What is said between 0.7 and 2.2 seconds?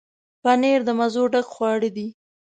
د مزو ډک خواړه دي.